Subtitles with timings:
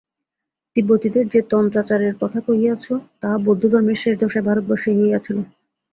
[0.75, 2.85] তিব্বতীদের যে তন্ত্রাচারের কথা কহিয়াছ,
[3.21, 5.37] তাহা বৌদ্ধধর্মের শেষ দশায় ভারতবর্ষেই হইয়াছিল।